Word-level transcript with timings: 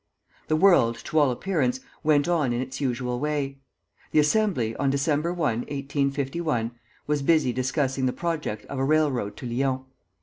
The 0.47 0.55
world, 0.55 0.95
to 1.03 1.19
all 1.19 1.29
appearance, 1.29 1.79
went 2.03 2.27
on 2.27 2.53
in 2.53 2.59
its 2.59 2.81
usual 2.81 3.19
way. 3.19 3.59
The 4.09 4.17
Assembly, 4.17 4.75
on 4.77 4.89
December 4.89 5.31
1, 5.31 5.59
1851, 5.59 6.71
was 7.05 7.21
busy 7.21 7.53
discussing 7.53 8.07
the 8.07 8.11
project 8.11 8.65
of 8.65 8.79
a 8.79 8.83
railroad 8.83 9.37
to 9.37 9.45
Lyons. 9.45 9.81